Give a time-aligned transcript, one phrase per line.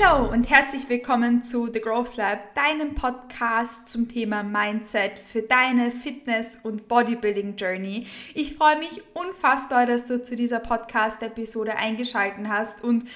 [0.00, 5.90] Hallo und herzlich willkommen zu The Growth Lab, deinem Podcast zum Thema Mindset für deine
[5.90, 8.06] Fitness- und Bodybuilding Journey.
[8.34, 13.08] Ich freue mich unfassbar, dass du zu dieser Podcast-Episode eingeschaltet hast und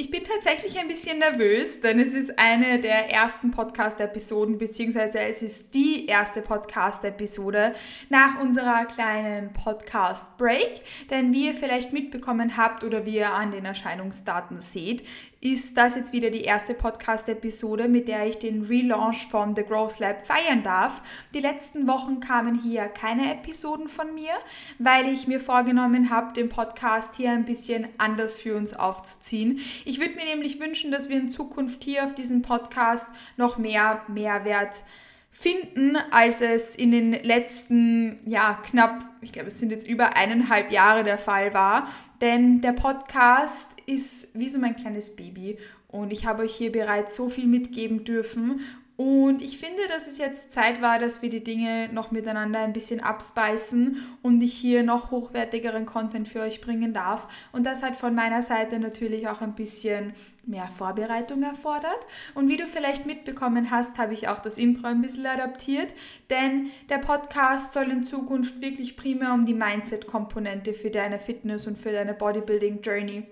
[0.00, 5.42] ich bin tatsächlich ein bisschen nervös, denn es ist eine der ersten Podcast-Episoden, beziehungsweise es
[5.42, 7.74] ist die erste Podcast-Episode
[8.08, 10.80] nach unserer kleinen Podcast-Break.
[11.10, 15.04] Denn wie ihr vielleicht mitbekommen habt oder wie ihr an den Erscheinungsdaten seht,
[15.42, 19.98] ist das jetzt wieder die erste Podcast-Episode, mit der ich den Relaunch von The Growth
[19.98, 21.00] Lab feiern darf.
[21.32, 24.32] Die letzten Wochen kamen hier keine Episoden von mir,
[24.78, 29.60] weil ich mir vorgenommen habe, den Podcast hier ein bisschen anders für uns aufzuziehen.
[29.86, 34.02] Ich würde mir nämlich wünschen, dass wir in Zukunft hier auf diesem Podcast noch mehr
[34.08, 34.82] Mehrwert
[35.30, 40.70] finden, als es in den letzten, ja, knapp, ich glaube, es sind jetzt über eineinhalb
[40.70, 41.88] Jahre der Fall war.
[42.20, 47.16] Denn der Podcast ist wie so mein kleines Baby und ich habe euch hier bereits
[47.16, 48.60] so viel mitgeben dürfen
[49.02, 52.74] und ich finde, dass es jetzt Zeit war, dass wir die Dinge noch miteinander ein
[52.74, 57.26] bisschen abspeisen und ich hier noch hochwertigeren Content für euch bringen darf.
[57.50, 60.12] Und das hat von meiner Seite natürlich auch ein bisschen
[60.44, 62.06] mehr Vorbereitung erfordert.
[62.34, 65.94] Und wie du vielleicht mitbekommen hast, habe ich auch das Intro ein bisschen adaptiert,
[66.28, 71.78] denn der Podcast soll in Zukunft wirklich primär um die Mindset-Komponente für deine Fitness und
[71.78, 73.22] für deine Bodybuilding-Journey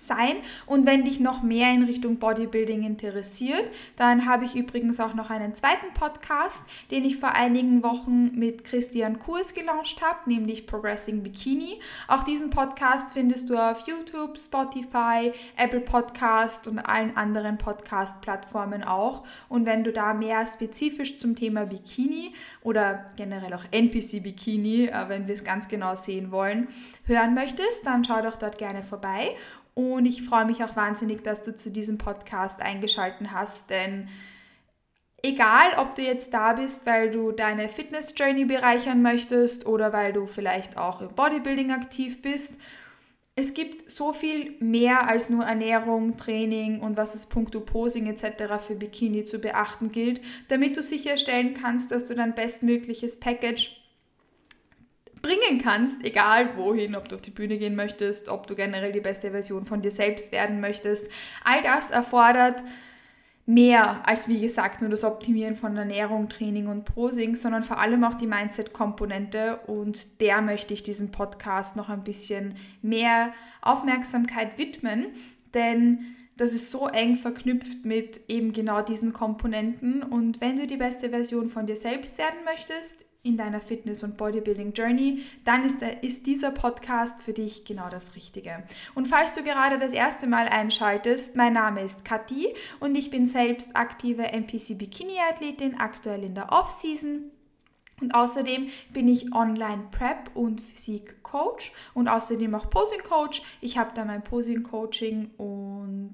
[0.00, 0.36] sein.
[0.66, 3.64] Und wenn dich noch mehr in Richtung Bodybuilding interessiert,
[3.96, 8.64] dann habe ich übrigens auch noch einen zweiten Podcast, den ich vor einigen Wochen mit
[8.64, 11.80] Christian Kurs gelauncht habe, nämlich Progressing Bikini.
[12.06, 19.24] Auch diesen Podcast findest du auf YouTube, Spotify, Apple Podcast und allen anderen Podcast-Plattformen auch.
[19.48, 25.08] Und wenn du da mehr spezifisch zum Thema Bikini oder generell auch NPC Bikini, äh,
[25.08, 26.68] wenn wir es ganz genau sehen wollen,
[27.04, 29.36] hören möchtest, dann schau doch dort gerne vorbei.
[29.78, 34.08] Und ich freue mich auch wahnsinnig, dass du zu diesem Podcast eingeschaltet hast, denn
[35.22, 40.26] egal, ob du jetzt da bist, weil du deine Fitness-Journey bereichern möchtest oder weil du
[40.26, 42.58] vielleicht auch im Bodybuilding aktiv bist,
[43.36, 48.54] es gibt so viel mehr als nur Ernährung, Training und was es puncto Posing etc.
[48.58, 53.87] für Bikini zu beachten gilt, damit du sicherstellen kannst, dass du dein bestmögliches Package
[55.22, 59.00] bringen kannst, egal wohin, ob du auf die Bühne gehen möchtest, ob du generell die
[59.00, 61.10] beste Version von dir selbst werden möchtest.
[61.44, 62.62] All das erfordert
[63.48, 68.04] mehr als wie gesagt nur das Optimieren von Ernährung, Training und Posing, sondern vor allem
[68.04, 75.06] auch die Mindset-Komponente und der möchte ich diesem Podcast noch ein bisschen mehr Aufmerksamkeit widmen,
[75.54, 80.76] denn das ist so eng verknüpft mit eben genau diesen Komponenten und wenn du die
[80.76, 86.26] beste Version von dir selbst werden möchtest, in deiner Fitness- und Bodybuilding-Journey, dann ist, ist
[86.26, 88.62] dieser Podcast für dich genau das Richtige.
[88.94, 93.26] Und falls du gerade das erste Mal einschaltest, mein Name ist Kathi und ich bin
[93.26, 97.30] selbst aktive NPC Bikini-Athletin, aktuell in der Off-Season.
[98.00, 103.42] Und außerdem bin ich Online-Prep und Physik-Coach und außerdem auch Posing-Coach.
[103.60, 106.12] Ich habe da mein Posing-Coaching und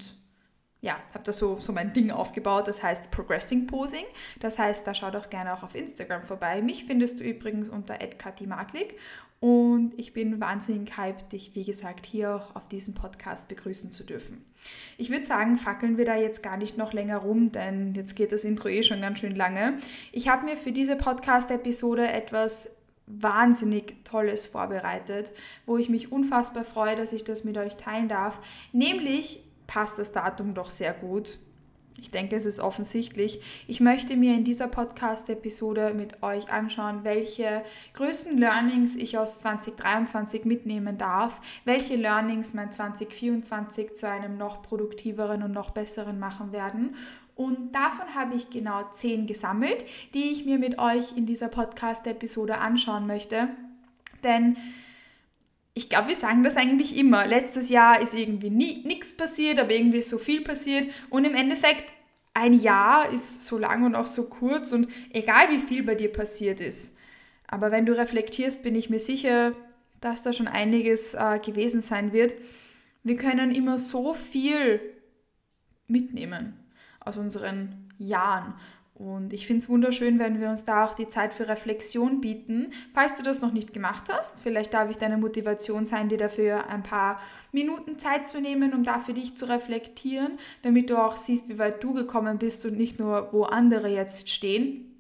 [0.85, 4.05] ja, habe da so, so mein Ding aufgebaut, das heißt Progressing Posing.
[4.41, 6.61] Das heißt, da schau doch gerne auch auf Instagram vorbei.
[6.61, 8.97] Mich findest du übrigens unter @katimatlik
[9.41, 14.05] und ich bin wahnsinnig hyped, dich wie gesagt hier auch auf diesem Podcast begrüßen zu
[14.05, 14.45] dürfen.
[14.99, 18.33] Ich würde sagen, fackeln wir da jetzt gar nicht noch länger rum, denn jetzt geht
[18.33, 19.79] das Intro eh schon ganz schön lange.
[20.13, 22.69] Ich habe mir für diese Podcast-Episode etwas
[23.07, 25.33] wahnsinnig Tolles vorbereitet,
[25.65, 28.41] wo ich mich unfassbar freue, dass ich das mit euch teilen darf,
[28.73, 31.39] nämlich passt das Datum doch sehr gut.
[31.97, 33.41] Ich denke, es ist offensichtlich.
[33.69, 37.65] Ich möchte mir in dieser Podcast-Episode mit euch anschauen, welche
[37.95, 45.43] größten Learnings ich aus 2023 mitnehmen darf, welche Learnings mein 2024 zu einem noch produktiveren
[45.45, 46.97] und noch besseren machen werden.
[47.37, 49.85] Und davon habe ich genau zehn gesammelt,
[50.15, 53.49] die ich mir mit euch in dieser Podcast-Episode anschauen möchte.
[54.23, 54.57] Denn
[55.75, 57.27] ich glaube, wir sagen das eigentlich immer.
[57.27, 60.89] Letztes Jahr ist irgendwie nichts passiert, aber irgendwie so viel passiert.
[61.11, 61.93] Und im Endeffekt,
[62.33, 66.13] ein Jahr ist so lang und auch so kurz und egal wie viel bei dir
[66.13, 66.97] passiert ist.
[67.47, 69.53] Aber wenn du reflektierst, bin ich mir sicher,
[70.01, 72.35] dass da schon einiges äh, gewesen sein wird.
[73.03, 74.81] Wir können immer so viel
[75.87, 76.59] mitnehmen
[77.01, 78.55] aus unseren Jahren.
[78.95, 82.73] Und ich finde es wunderschön, wenn wir uns da auch die Zeit für Reflexion bieten.
[82.93, 86.69] Falls du das noch nicht gemacht hast, vielleicht darf ich deine Motivation sein, dir dafür
[86.69, 87.21] ein paar
[87.51, 91.59] Minuten Zeit zu nehmen, um da für dich zu reflektieren, damit du auch siehst, wie
[91.59, 94.95] weit du gekommen bist und nicht nur, wo andere jetzt stehen.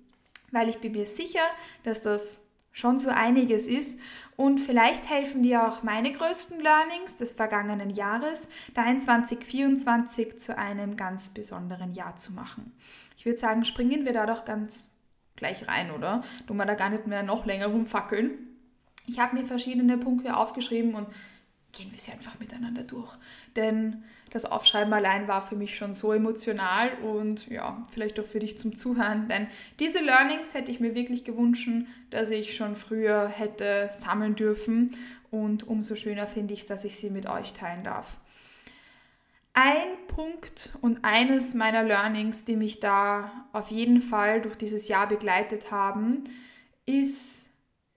[0.50, 1.44] Weil ich bin mir sicher,
[1.84, 2.40] dass das
[2.72, 4.00] schon so einiges ist.
[4.36, 10.96] Und vielleicht helfen dir auch meine größten Learnings des vergangenen Jahres, dein 2024 zu einem
[10.96, 12.72] ganz besonderen Jahr zu machen.
[13.24, 14.90] Ich würde sagen, springen wir da doch ganz
[15.34, 16.22] gleich rein, oder?
[16.46, 18.32] Du mal da gar nicht mehr noch länger rumfackeln.
[19.06, 21.06] Ich habe mir verschiedene Punkte aufgeschrieben und
[21.72, 23.16] gehen wir sie einfach miteinander durch.
[23.56, 28.40] Denn das Aufschreiben allein war für mich schon so emotional und ja, vielleicht auch für
[28.40, 29.26] dich zum Zuhören.
[29.30, 29.46] Denn
[29.80, 31.70] diese Learnings hätte ich mir wirklich gewünscht,
[32.10, 34.94] dass ich schon früher hätte sammeln dürfen.
[35.30, 38.18] Und umso schöner finde ich es, dass ich sie mit euch teilen darf.
[39.56, 45.06] Ein Punkt und eines meiner Learnings, die mich da auf jeden Fall durch dieses Jahr
[45.06, 46.24] begleitet haben,
[46.86, 47.50] ist,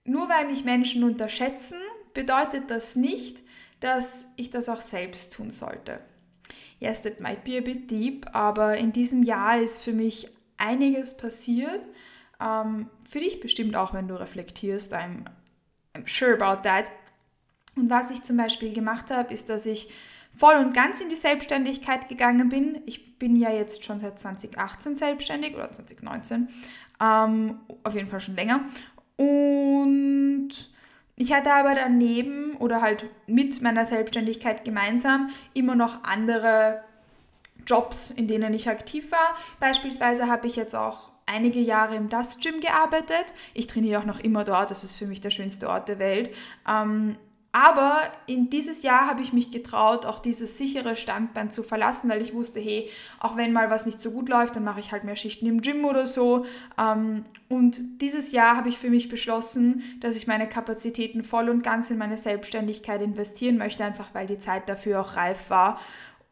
[0.04, 1.78] nur weil mich Menschen unterschätzen,
[2.14, 3.42] bedeutet das nicht,
[3.80, 5.98] dass ich das auch selbst tun sollte.
[6.78, 10.28] Yes, that might be a bit deep, aber in diesem Jahr ist für mich
[10.58, 11.80] einiges passiert.
[12.40, 14.94] Ähm, für dich bestimmt auch, wenn du reflektierst.
[14.94, 15.24] I'm,
[15.94, 16.84] I'm sure about that.
[17.74, 19.90] Und was ich zum Beispiel gemacht habe, ist, dass ich
[20.36, 22.80] voll und ganz in die Selbstständigkeit gegangen bin.
[22.86, 26.48] Ich bin ja jetzt schon seit 2018 selbstständig oder 2019,
[27.00, 28.64] ähm, auf jeden Fall schon länger.
[29.16, 30.50] Und
[31.16, 36.84] ich hatte aber daneben oder halt mit meiner Selbstständigkeit gemeinsam immer noch andere
[37.66, 39.36] Jobs, in denen ich aktiv war.
[39.58, 43.34] Beispielsweise habe ich jetzt auch einige Jahre im Dust Gym gearbeitet.
[43.52, 46.34] Ich trainiere auch noch immer dort, das ist für mich der schönste Ort der Welt.
[46.66, 47.16] Ähm,
[47.52, 52.20] aber in dieses Jahr habe ich mich getraut, auch dieses sichere Standbein zu verlassen, weil
[52.20, 52.90] ich wusste, hey,
[53.20, 55.62] auch wenn mal was nicht so gut läuft, dann mache ich halt mehr Schichten im
[55.62, 56.44] Gym oder so.
[56.78, 61.62] Ähm, und dieses Jahr habe ich für mich beschlossen, dass ich meine Kapazitäten voll und
[61.62, 65.80] ganz in meine Selbstständigkeit investieren möchte, einfach weil die Zeit dafür auch reif war.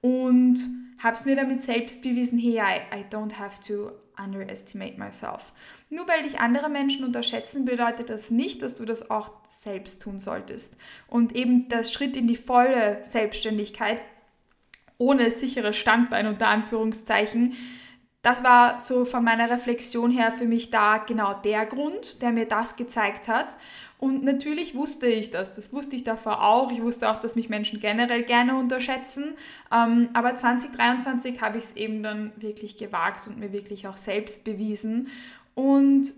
[0.06, 0.58] Und
[1.02, 3.90] habe es mir damit selbst bewiesen, hey, I, I don't have to
[4.22, 5.52] underestimate myself.
[5.90, 10.20] Nur weil dich andere Menschen unterschätzen, bedeutet das nicht, dass du das auch selbst tun
[10.20, 10.76] solltest.
[11.08, 14.00] Und eben der Schritt in die volle Selbstständigkeit
[14.96, 17.54] ohne sicheres Standbein unter Anführungszeichen,
[18.22, 22.46] das war so von meiner Reflexion her für mich da genau der Grund, der mir
[22.46, 23.56] das gezeigt hat.
[23.98, 26.70] Und natürlich wusste ich das, das wusste ich davor auch.
[26.70, 29.34] Ich wusste auch, dass mich Menschen generell gerne unterschätzen.
[29.72, 34.44] Ähm, aber 2023 habe ich es eben dann wirklich gewagt und mir wirklich auch selbst
[34.44, 35.08] bewiesen.
[35.54, 36.12] Und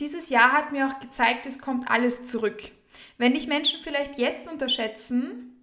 [0.00, 2.72] dieses Jahr hat mir auch gezeigt, es kommt alles zurück.
[3.16, 5.53] Wenn dich Menschen vielleicht jetzt unterschätzen,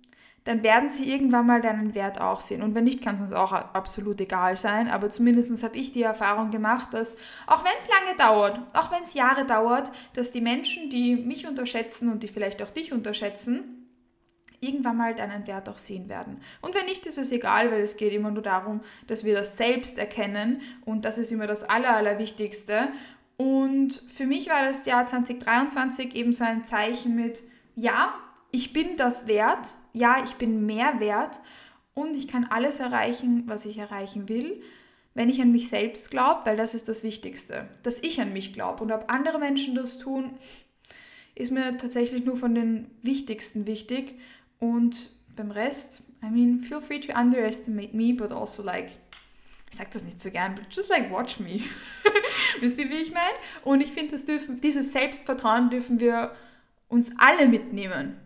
[0.43, 2.63] dann werden sie irgendwann mal deinen Wert auch sehen.
[2.63, 4.89] Und wenn nicht, kann es uns auch absolut egal sein.
[4.89, 7.15] Aber zumindest habe ich die Erfahrung gemacht, dass
[7.45, 11.47] auch wenn es lange dauert, auch wenn es Jahre dauert, dass die Menschen, die mich
[11.47, 13.81] unterschätzen und die vielleicht auch dich unterschätzen,
[14.61, 16.41] irgendwann mal deinen Wert auch sehen werden.
[16.61, 19.57] Und wenn nicht, ist es egal, weil es geht immer nur darum, dass wir das
[19.57, 22.87] selbst erkennen und das ist immer das Aller, Allerwichtigste.
[23.37, 27.41] Und für mich war das Jahr 2023 eben so ein Zeichen mit,
[27.75, 28.13] ja,
[28.51, 31.39] ich bin das wert, ja, ich bin mehr wert
[31.93, 34.61] und ich kann alles erreichen, was ich erreichen will,
[35.13, 38.53] wenn ich an mich selbst glaube, weil das ist das Wichtigste, dass ich an mich
[38.53, 38.83] glaube.
[38.83, 40.31] Und ob andere Menschen das tun,
[41.35, 44.19] ist mir tatsächlich nur von den Wichtigsten wichtig.
[44.59, 48.91] Und beim Rest, I mean, feel free to underestimate me, but also like,
[49.69, 51.61] ich sage das nicht so gern, but just like watch me.
[52.59, 53.35] Wisst ihr, wie ich meine?
[53.63, 54.17] Und ich finde,
[54.61, 56.35] dieses Selbstvertrauen dürfen wir
[56.87, 58.17] uns alle mitnehmen.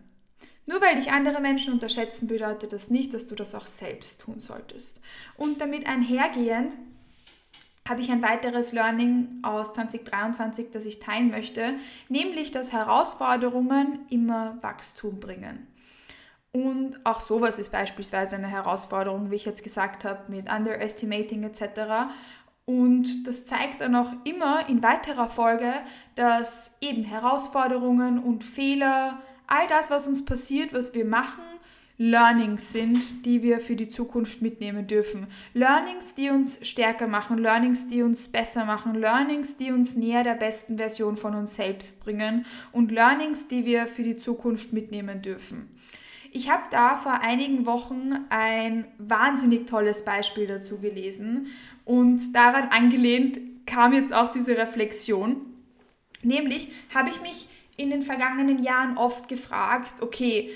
[0.66, 4.40] Nur weil dich andere Menschen unterschätzen, bedeutet das nicht, dass du das auch selbst tun
[4.40, 5.00] solltest.
[5.36, 6.76] Und damit einhergehend
[7.88, 11.74] habe ich ein weiteres Learning aus 2023, das ich teilen möchte,
[12.08, 15.68] nämlich, dass Herausforderungen immer Wachstum bringen.
[16.52, 22.08] Und auch sowas ist beispielsweise eine Herausforderung, wie ich jetzt gesagt habe, mit Underestimating etc.
[22.64, 25.72] Und das zeigt dann auch immer in weiterer Folge,
[26.14, 31.42] dass eben Herausforderungen und Fehler all das, was uns passiert, was wir machen,
[31.98, 35.28] Learnings sind, die wir für die Zukunft mitnehmen dürfen.
[35.54, 40.34] Learnings, die uns stärker machen, Learnings, die uns besser machen, Learnings, die uns näher der
[40.34, 45.70] besten Version von uns selbst bringen und Learnings, die wir für die Zukunft mitnehmen dürfen.
[46.32, 51.46] Ich habe da vor einigen Wochen ein wahnsinnig tolles Beispiel dazu gelesen
[51.86, 55.36] und daran angelehnt kam jetzt auch diese Reflexion.
[56.22, 60.50] Nämlich habe ich mich in den vergangenen Jahren oft gefragt, okay,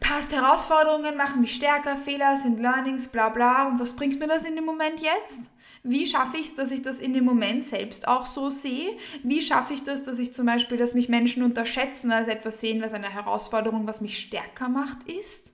[0.00, 3.68] passt Herausforderungen machen mich stärker, Fehler sind Learnings, bla bla.
[3.68, 5.50] Und was bringt mir das in dem Moment jetzt?
[5.82, 8.96] Wie schaffe ich es, dass ich das in dem Moment selbst auch so sehe?
[9.22, 12.82] Wie schaffe ich das, dass ich zum Beispiel, dass mich Menschen unterschätzen als etwas sehen,
[12.82, 15.52] was eine Herausforderung, was mich stärker macht, ist?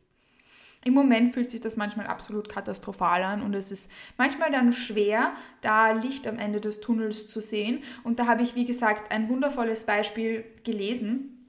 [0.86, 5.32] Im Moment fühlt sich das manchmal absolut katastrophal an und es ist manchmal dann schwer,
[5.60, 7.82] da Licht am Ende des Tunnels zu sehen.
[8.04, 11.44] Und da habe ich, wie gesagt, ein wundervolles Beispiel gelesen.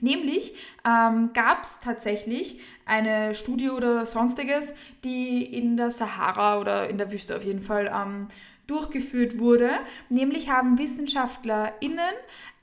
[0.00, 6.98] Nämlich ähm, gab es tatsächlich eine Studie oder sonstiges, die in der Sahara oder in
[6.98, 8.26] der Wüste auf jeden Fall ähm,
[8.66, 9.70] durchgeführt wurde.
[10.08, 12.14] Nämlich haben WissenschaftlerInnen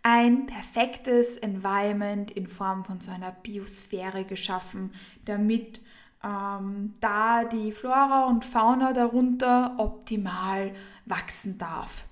[0.03, 4.91] ein perfektes Environment in Form von so einer Biosphäre geschaffen,
[5.23, 5.79] damit
[6.23, 10.73] ähm, da die Flora und Fauna darunter optimal
[11.05, 12.05] wachsen darf.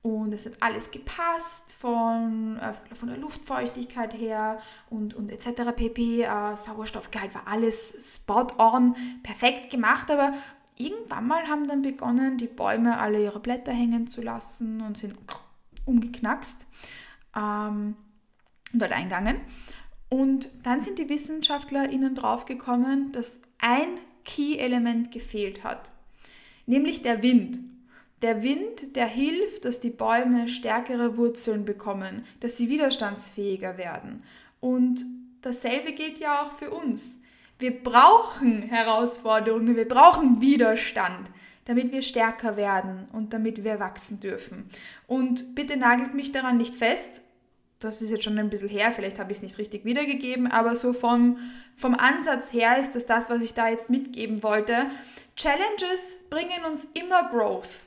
[0.00, 4.60] Und es hat alles gepasst von, äh, von der Luftfeuchtigkeit her
[4.90, 5.72] und, und etc.
[5.74, 6.22] pp.
[6.22, 10.32] Äh, Sauerstoffgehalt war alles spot on, perfekt gemacht, aber
[10.76, 15.16] irgendwann mal haben dann begonnen, die Bäume alle ihre Blätter hängen zu lassen und sind
[15.84, 16.66] umgeknackst
[17.36, 17.96] ähm,
[18.72, 19.40] dort eingegangen.
[20.08, 25.90] Und dann sind die WissenschaftlerInnen draufgekommen, dass ein Key-Element gefehlt hat,
[26.66, 27.58] nämlich der Wind.
[28.22, 34.24] Der Wind, der hilft, dass die Bäume stärkere Wurzeln bekommen, dass sie widerstandsfähiger werden.
[34.60, 35.04] Und
[35.40, 37.20] dasselbe gilt ja auch für uns.
[37.60, 41.30] Wir brauchen Herausforderungen, wir brauchen Widerstand,
[41.64, 44.68] damit wir stärker werden und damit wir wachsen dürfen.
[45.06, 47.22] Und bitte nagelt mich daran nicht fest,
[47.80, 50.74] das ist jetzt schon ein bisschen her, vielleicht habe ich es nicht richtig wiedergegeben, aber
[50.74, 51.38] so vom,
[51.76, 54.86] vom Ansatz her ist das das, was ich da jetzt mitgeben wollte.
[55.36, 57.80] Challenges bringen uns immer Growth.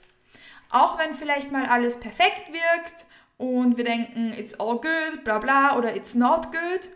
[0.69, 3.05] Auch wenn vielleicht mal alles perfekt wirkt
[3.38, 6.89] und wir denken, it's all good, bla bla, oder it's not good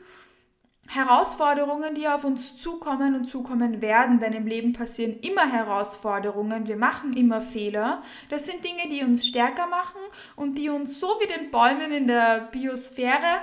[0.87, 6.77] Herausforderungen, die auf uns zukommen und zukommen werden, denn im Leben passieren immer Herausforderungen, wir
[6.77, 8.03] machen immer Fehler.
[8.29, 9.99] Das sind Dinge, die uns stärker machen
[10.35, 13.39] und die uns so wie den Bäumen in der Biosphäre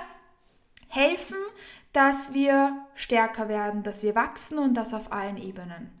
[0.87, 1.37] helfen,
[1.91, 5.91] dass wir stärker werden, dass wir wachsen und das auf allen Ebenen.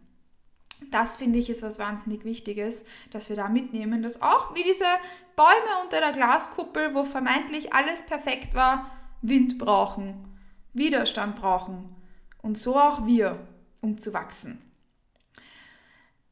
[0.91, 4.85] Das finde ich ist was wahnsinnig Wichtiges, dass wir da mitnehmen, dass auch wie diese
[5.35, 8.89] Bäume unter der Glaskuppel, wo vermeintlich alles perfekt war,
[9.21, 10.32] Wind brauchen
[10.73, 11.95] Widerstand brauchen
[12.41, 13.39] und so auch wir,
[13.81, 14.61] um zu wachsen.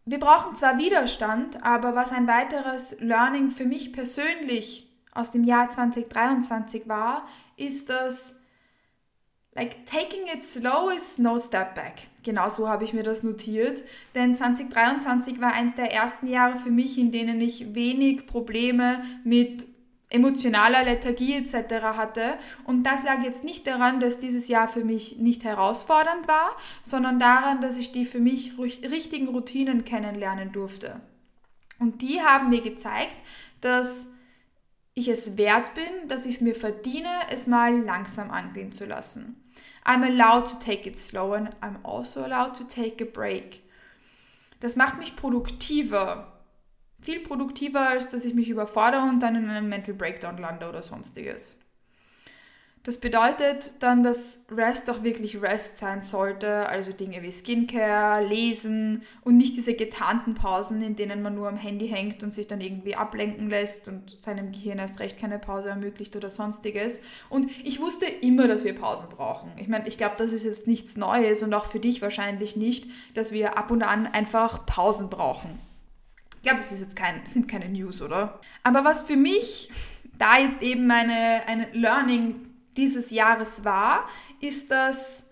[0.05, 5.69] Wir brauchen zwar Widerstand, aber was ein weiteres Learning für mich persönlich aus dem Jahr
[5.69, 8.36] 2023 war, ist, dass
[9.53, 12.07] like taking it slow is no step back.
[12.24, 13.83] Genau so habe ich mir das notiert,
[14.15, 19.65] denn 2023 war eins der ersten Jahre für mich, in denen ich wenig Probleme mit
[20.12, 21.74] emotionaler Lethargie etc.
[21.96, 22.38] hatte.
[22.65, 27.20] Und das lag jetzt nicht daran, dass dieses Jahr für mich nicht herausfordernd war, sondern
[27.20, 31.01] daran, dass ich die für mich richtigen Routinen kennenlernen durfte.
[31.80, 33.15] Und die haben mir gezeigt,
[33.62, 34.08] dass
[34.94, 39.38] ich es wert bin, dass ich es mir verdiene, es mal langsam angehen zu lassen.
[39.84, 43.62] I'm allowed to take it slow and I'm also allowed to take a break.
[44.60, 46.30] Das macht mich produktiver
[47.01, 50.84] viel produktiver, als dass ich mich überfordere und dann in einem Mental Breakdown lande oder
[50.84, 51.62] sonstiges.
[52.84, 59.03] Das bedeutet dann, dass Rest auch wirklich Rest sein sollte, also Dinge wie Skincare, Lesen
[59.24, 62.60] und nicht diese getarnten Pausen, in denen man nur am Handy hängt und sich dann
[62.60, 67.03] irgendwie ablenken lässt und seinem Gehirn erst recht keine Pause ermöglicht oder sonstiges.
[67.29, 69.51] Und ich wusste immer, dass wir Pausen brauchen.
[69.58, 72.88] Ich meine, ich glaube, das ist jetzt nichts Neues und auch für dich wahrscheinlich nicht,
[73.13, 75.60] dass wir ab und an einfach Pausen brauchen.
[76.41, 78.39] Ich glaube, das ist jetzt kein, sind keine News, oder?
[78.63, 79.69] Aber was für mich
[80.17, 82.36] da jetzt eben meine ein Learning
[82.77, 84.07] dieses Jahres war,
[84.39, 85.27] ist, dass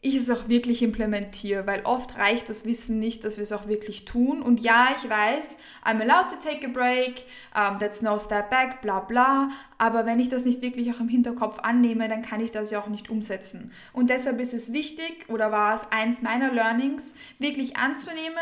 [0.00, 3.68] ich es auch wirklich implementiere, weil oft reicht das Wissen nicht, dass wir es auch
[3.68, 4.42] wirklich tun.
[4.42, 8.82] Und ja, ich weiß, I'm allowed to take a break, um, that's no step back,
[8.82, 9.50] bla bla.
[9.78, 12.80] Aber wenn ich das nicht wirklich auch im Hinterkopf annehme, dann kann ich das ja
[12.80, 13.72] auch nicht umsetzen.
[13.94, 18.36] Und deshalb ist es wichtig, oder war es eins meiner Learnings, wirklich anzunehmen,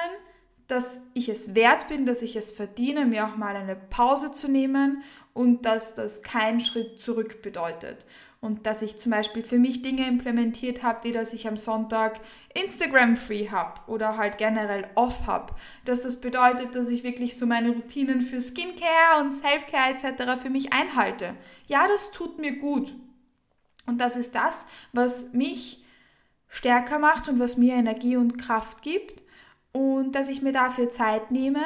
[0.68, 4.48] dass ich es wert bin, dass ich es verdiene, mir auch mal eine Pause zu
[4.48, 5.02] nehmen
[5.34, 8.06] und dass das kein Schritt zurück bedeutet.
[8.40, 12.18] Und dass ich zum Beispiel für mich Dinge implementiert habe, wie dass ich am Sonntag
[12.54, 15.54] Instagram free habe oder halt generell off habe.
[15.84, 20.42] Dass das bedeutet, dass ich wirklich so meine Routinen für Skincare und Selfcare etc.
[20.42, 21.36] für mich einhalte.
[21.68, 22.92] Ja, das tut mir gut.
[23.86, 25.84] Und das ist das, was mich
[26.48, 29.21] stärker macht und was mir Energie und Kraft gibt
[29.72, 31.64] und dass ich mir dafür Zeit nehme,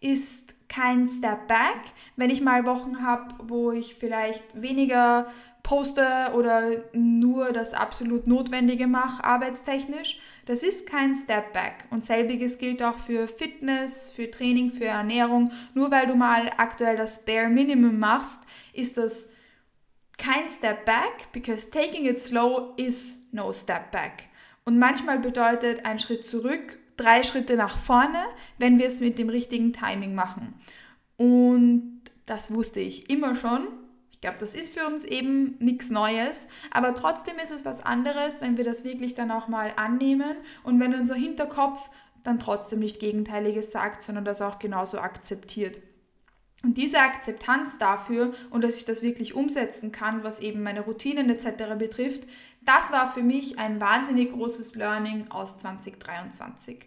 [0.00, 1.80] ist kein Step Back.
[2.16, 5.30] Wenn ich mal Wochen habe, wo ich vielleicht weniger
[5.62, 6.62] poste oder
[6.92, 11.84] nur das absolut Notwendige mache, arbeitstechnisch, das ist kein Step Back.
[11.90, 15.50] Und selbiges gilt auch für Fitness, für Training, für Ernährung.
[15.74, 18.40] Nur weil du mal aktuell das Bare Minimum machst,
[18.72, 19.30] ist das
[20.16, 24.24] kein Step Back, because taking it slow is no Step Back.
[24.64, 28.22] Und manchmal bedeutet ein Schritt zurück drei Schritte nach vorne,
[28.58, 30.54] wenn wir es mit dem richtigen Timing machen.
[31.16, 33.66] Und das wusste ich immer schon.
[34.12, 38.40] Ich glaube, das ist für uns eben nichts Neues, aber trotzdem ist es was anderes,
[38.40, 41.88] wenn wir das wirklich dann auch mal annehmen und wenn unser Hinterkopf
[42.24, 45.78] dann trotzdem nicht Gegenteiliges sagt, sondern das auch genauso akzeptiert.
[46.64, 51.30] Und diese Akzeptanz dafür und dass ich das wirklich umsetzen kann, was eben meine Routinen
[51.30, 51.76] etc.
[51.78, 52.24] betrifft,
[52.60, 56.86] das war für mich ein wahnsinnig großes Learning aus 2023.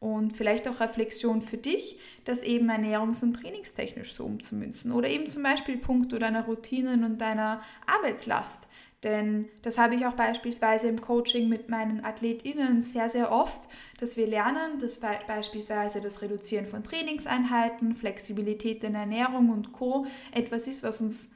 [0.00, 4.92] Und vielleicht auch Reflexion für dich, das eben ernährungs- und trainingstechnisch so umzumünzen.
[4.92, 8.66] Oder eben zum Beispiel punkto deiner Routinen und deiner Arbeitslast.
[9.02, 13.62] Denn das habe ich auch beispielsweise im Coaching mit meinen AthletInnen sehr, sehr oft,
[13.98, 20.06] dass wir lernen, dass beispielsweise das Reduzieren von Trainingseinheiten, Flexibilität in Ernährung und Co.
[20.32, 21.34] etwas ist, was uns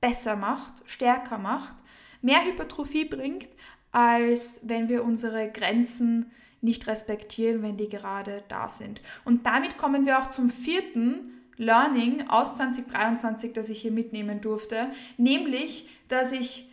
[0.00, 1.76] besser macht, stärker macht,
[2.22, 3.48] mehr Hypertrophie bringt,
[3.92, 9.00] als wenn wir unsere Grenzen nicht respektieren, wenn die gerade da sind.
[9.24, 14.90] Und damit kommen wir auch zum vierten Learning aus 2023, das ich hier mitnehmen durfte,
[15.16, 16.70] nämlich, dass ich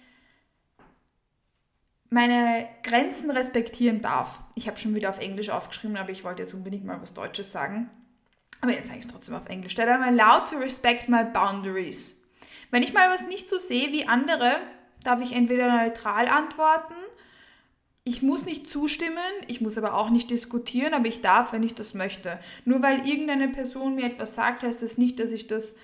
[2.10, 4.40] meine Grenzen respektieren darf.
[4.56, 7.52] Ich habe schon wieder auf Englisch aufgeschrieben, aber ich wollte jetzt unbedingt mal was Deutsches
[7.52, 7.90] sagen.
[8.62, 9.76] Aber jetzt sage ich es trotzdem auf Englisch.
[9.76, 12.24] That I'm allowed to respect my boundaries.
[12.72, 14.58] Wenn ich mal was nicht so sehe wie andere,
[15.04, 16.94] darf ich entweder neutral antworten,
[18.04, 21.76] ich muss nicht zustimmen, ich muss aber auch nicht diskutieren, aber ich darf, wenn ich
[21.76, 22.40] das möchte.
[22.64, 25.76] Nur weil irgendeine Person mir etwas sagt, heißt das nicht, dass ich das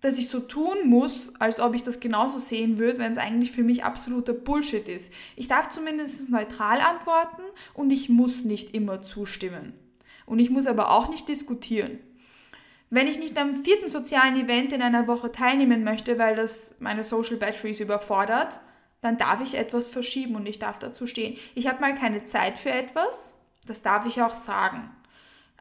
[0.00, 3.50] dass ich so tun muss, als ob ich das genauso sehen würde, wenn es eigentlich
[3.50, 5.12] für mich absoluter Bullshit ist.
[5.34, 7.42] Ich darf zumindest neutral antworten
[7.74, 9.72] und ich muss nicht immer zustimmen.
[10.24, 11.98] Und ich muss aber auch nicht diskutieren.
[12.90, 17.04] Wenn ich nicht am vierten sozialen Event in einer Woche teilnehmen möchte, weil das meine
[17.04, 18.60] Social Batteries überfordert,
[19.00, 21.36] dann darf ich etwas verschieben und ich darf dazu stehen.
[21.54, 23.34] Ich habe mal keine Zeit für etwas,
[23.66, 24.90] das darf ich auch sagen.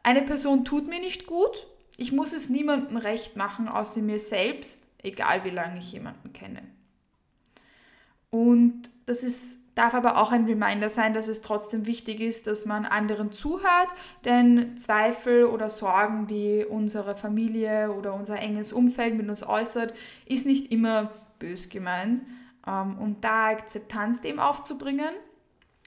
[0.03, 4.87] Eine Person tut mir nicht gut, ich muss es niemandem recht machen, außer mir selbst,
[5.03, 6.61] egal wie lange ich jemanden kenne.
[8.29, 12.65] Und das ist, darf aber auch ein Reminder sein, dass es trotzdem wichtig ist, dass
[12.65, 13.89] man anderen zuhört,
[14.25, 19.93] denn Zweifel oder Sorgen, die unsere Familie oder unser enges Umfeld mit uns äußert,
[20.25, 22.23] ist nicht immer bös gemeint.
[22.65, 25.13] Ähm, und da Akzeptanz dem aufzubringen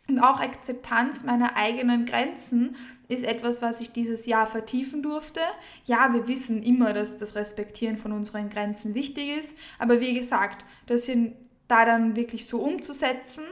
[0.09, 2.77] und auch Akzeptanz meiner eigenen Grenzen
[3.09, 5.41] ist etwas, was ich dieses Jahr vertiefen durfte.
[5.85, 10.65] Ja, wir wissen immer, dass das Respektieren von unseren Grenzen wichtig ist, aber wie gesagt,
[10.87, 11.35] das sind
[11.67, 13.45] da dann wirklich so umzusetzen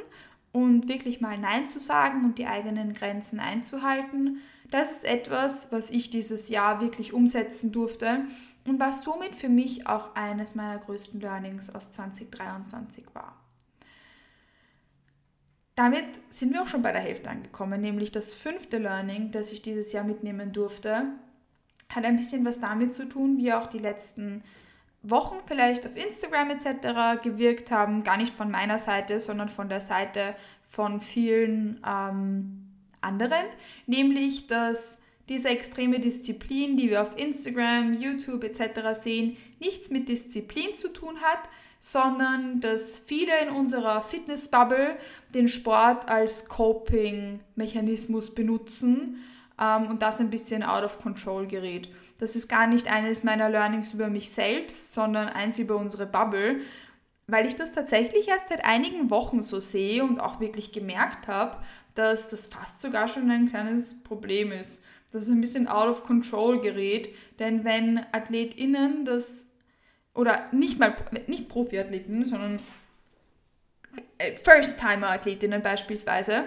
[0.58, 4.40] und wirklich mal Nein zu sagen und die eigenen Grenzen einzuhalten,
[4.70, 8.24] das ist etwas, was ich dieses Jahr wirklich umsetzen durfte
[8.66, 13.36] und was somit für mich auch eines meiner größten Learnings aus 2023 war.
[15.74, 19.62] Damit sind wir auch schon bei der Hälfte angekommen, nämlich das fünfte Learning, das ich
[19.62, 21.04] dieses Jahr mitnehmen durfte,
[21.88, 24.42] hat ein bisschen was damit zu tun, wie auch die letzten
[25.02, 27.22] Wochen vielleicht auf Instagram etc.
[27.22, 28.02] gewirkt haben.
[28.04, 30.34] Gar nicht von meiner Seite, sondern von der Seite
[30.66, 32.68] von vielen ähm,
[33.00, 33.46] anderen.
[33.86, 39.00] Nämlich, dass diese extreme Disziplin, die wir auf Instagram, YouTube etc.
[39.00, 41.40] sehen, nichts mit Disziplin zu tun hat,
[41.80, 44.96] sondern dass viele in unserer Fitnessbubble
[45.34, 49.22] den Sport als Coping-Mechanismus benutzen
[49.60, 51.88] ähm, und das ein bisschen out of control gerät.
[52.18, 56.60] Das ist gar nicht eines meiner Learnings über mich selbst, sondern eins über unsere Bubble,
[57.28, 61.58] weil ich das tatsächlich erst seit einigen Wochen so sehe und auch wirklich gemerkt habe,
[61.94, 66.04] dass das fast sogar schon ein kleines Problem ist, dass es ein bisschen out of
[66.04, 67.14] control gerät.
[67.38, 69.46] Denn wenn AthletInnen das
[70.14, 70.94] oder nicht mal
[71.28, 72.60] nicht Profiathleten, sondern
[74.18, 76.44] äh, First-Timer-Athletinnen beispielsweise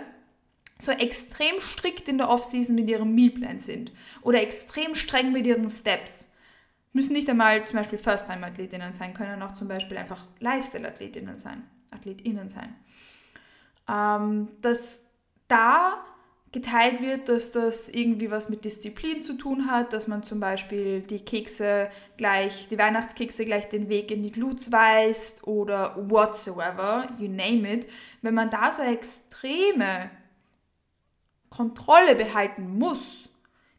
[0.82, 3.92] so extrem strikt in der Offseason mit ihrem Mealplan sind
[4.24, 6.36] oder extrem streng mit ihren Steps.
[6.92, 12.50] Müssen nicht einmal zum Beispiel First-Time-Athletinnen sein, können auch zum Beispiel einfach Lifestyle-Athletinnen sein, AthletInnen
[12.50, 12.76] sein.
[13.88, 15.06] Ähm, dass
[15.48, 16.04] da
[16.52, 21.02] geteilt wird, dass das irgendwie was mit Disziplin zu tun hat, dass man zum Beispiel
[21.02, 27.30] die Kekse gleich, die Weihnachtskekse gleich den Weg in die Gluts weist oder whatsoever, you
[27.30, 27.88] name it.
[28.24, 30.10] Wenn man da so extreme
[31.52, 33.30] Kontrolle behalten muss,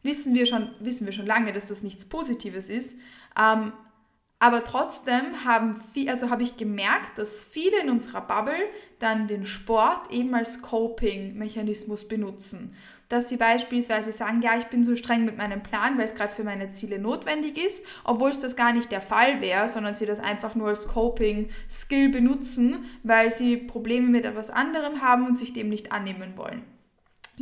[0.03, 3.01] wissen wir schon, wissen wir schon lange, dass das nichts Positives ist.
[3.37, 3.73] Ähm,
[4.39, 9.47] aber trotzdem haben viel, also habe ich gemerkt, dass viele in unserer Bubble dann den
[9.47, 12.77] Sport eben als Coping-Mechanismus benutzen.
[13.09, 16.33] Dass sie beispielsweise sagen, ja, ich bin so streng mit meinem Plan, weil es gerade
[16.33, 20.07] für meine Ziele notwendig ist, obwohl es das gar nicht der Fall wäre, sondern sie
[20.07, 25.53] das einfach nur als Coping-Skill benutzen, weil sie Probleme mit etwas anderem haben und sich
[25.53, 26.72] dem nicht annehmen wollen.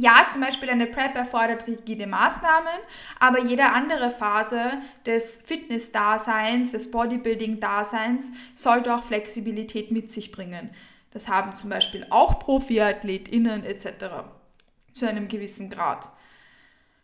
[0.00, 2.72] Ja, zum Beispiel eine Prep erfordert rigide Maßnahmen,
[3.18, 4.58] aber jede andere Phase
[5.04, 10.70] des Fitness-Daseins, des Bodybuilding-Daseins sollte auch Flexibilität mit sich bringen.
[11.10, 14.24] Das haben zum Beispiel auch ProfiathletInnen etc.
[14.94, 16.08] zu einem gewissen Grad.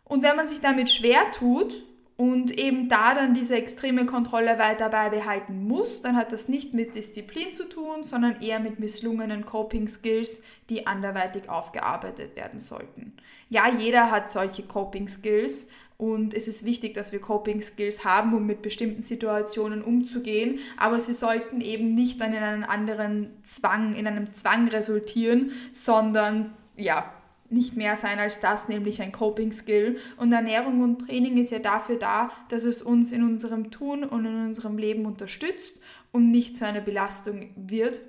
[0.03, 1.83] Und wenn man sich damit schwer tut
[2.17, 6.95] und eben da dann diese extreme Kontrolle weiter beibehalten muss, dann hat das nicht mit
[6.95, 13.13] Disziplin zu tun, sondern eher mit misslungenen Coping-Skills, die anderweitig aufgearbeitet werden sollten.
[13.49, 18.63] Ja, jeder hat solche Coping-Skills und es ist wichtig, dass wir Coping-Skills haben, um mit
[18.63, 24.33] bestimmten Situationen umzugehen, aber sie sollten eben nicht dann in einen anderen Zwang, in einem
[24.33, 27.13] Zwang resultieren, sondern ja,
[27.49, 29.97] nicht mehr sein als das, nämlich ein Coping-Skill.
[30.17, 34.25] Und Ernährung und Training ist ja dafür da, dass es uns in unserem Tun und
[34.25, 35.79] in unserem Leben unterstützt
[36.11, 38.01] und nicht zu einer Belastung wird.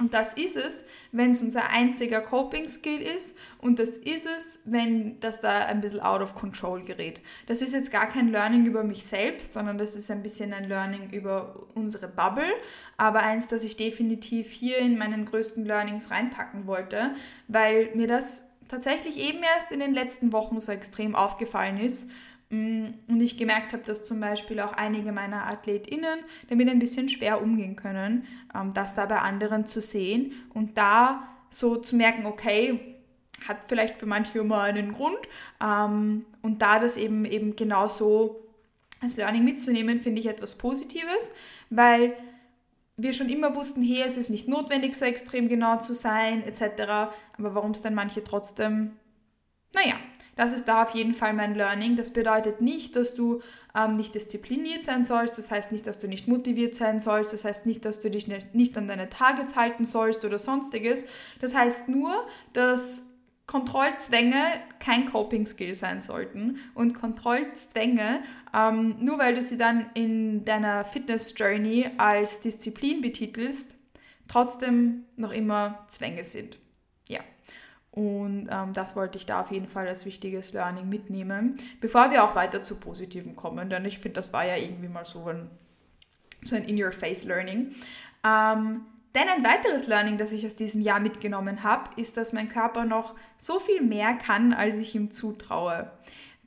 [0.00, 5.20] Und das ist es, wenn es unser einziger Coping-Skill ist und das ist es, wenn
[5.20, 7.20] das da ein bisschen out of control gerät.
[7.46, 10.68] Das ist jetzt gar kein Learning über mich selbst, sondern das ist ein bisschen ein
[10.68, 12.52] Learning über unsere Bubble,
[12.96, 17.14] aber eins, das ich definitiv hier in meinen größten Learnings reinpacken wollte,
[17.46, 22.10] weil mir das tatsächlich eben erst in den letzten Wochen so extrem aufgefallen ist
[22.50, 27.42] und ich gemerkt habe, dass zum Beispiel auch einige meiner AthletInnen damit ein bisschen schwer
[27.42, 32.80] umgehen können, ähm, das da bei anderen zu sehen und da so zu merken, okay,
[33.48, 35.18] hat vielleicht für manche immer einen Grund
[35.62, 38.40] ähm, und da das eben eben genauso
[39.00, 41.32] als Learning mitzunehmen, finde ich etwas Positives,
[41.70, 42.16] weil
[42.96, 47.10] wir schon immer wussten, hey, es ist nicht notwendig, so extrem genau zu sein, etc.
[47.36, 48.92] Aber warum es dann manche trotzdem,
[49.72, 49.94] naja,
[50.36, 51.96] das ist da auf jeden Fall mein Learning.
[51.96, 53.40] Das bedeutet nicht, dass du
[53.76, 55.38] ähm, nicht diszipliniert sein sollst.
[55.38, 57.32] Das heißt nicht, dass du nicht motiviert sein sollst.
[57.32, 61.04] Das heißt nicht, dass du dich nicht, an deine Targets halten sollst oder sonstiges.
[61.40, 62.12] Das heißt nur,
[62.52, 63.02] dass
[63.46, 64.42] Kontrollzwänge
[64.78, 66.58] kein Coping-Skill sein sollten.
[66.74, 68.22] Und Kontrollzwänge
[68.54, 73.76] ähm, nur weil du sie dann in deiner Fitness-Journey als Disziplin betitelst,
[74.28, 76.58] trotzdem noch immer Zwänge sind.
[77.94, 82.24] Und ähm, das wollte ich da auf jeden Fall als wichtiges Learning mitnehmen, bevor wir
[82.24, 85.48] auch weiter zu Positiven kommen, denn ich finde, das war ja irgendwie mal so ein,
[86.42, 87.72] so ein In-Your-Face-Learning.
[88.24, 88.80] Ähm,
[89.14, 92.84] denn ein weiteres Learning, das ich aus diesem Jahr mitgenommen habe, ist, dass mein Körper
[92.84, 95.92] noch so viel mehr kann, als ich ihm zutraue.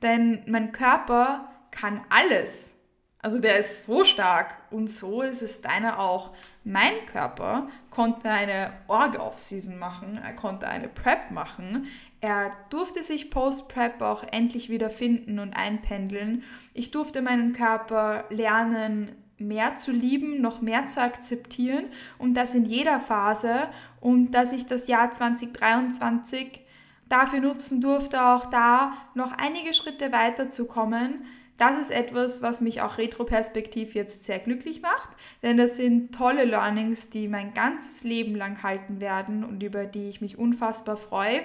[0.02, 2.77] Denn mein Körper kann alles.
[3.20, 6.30] Also der ist so stark und so ist es deiner auch.
[6.62, 11.88] Mein Körper konnte eine Org-Off-Season machen, er konnte eine Prep machen,
[12.20, 16.44] er durfte sich Post-Prep auch endlich wieder finden und einpendeln.
[16.74, 21.84] Ich durfte meinen Körper lernen, mehr zu lieben, noch mehr zu akzeptieren
[22.18, 23.68] und das in jeder Phase
[24.00, 26.60] und dass ich das Jahr 2023
[27.08, 31.24] dafür nutzen durfte, auch da noch einige Schritte weiterzukommen,
[31.58, 35.10] das ist etwas, was mich auch retroperspektiv jetzt sehr glücklich macht,
[35.42, 40.08] denn das sind tolle Learnings, die mein ganzes Leben lang halten werden und über die
[40.08, 41.40] ich mich unfassbar freue.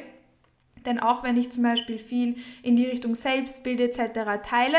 [0.85, 4.43] Denn auch wenn ich zum Beispiel viel in die Richtung Selbstbild etc.
[4.43, 4.77] teile,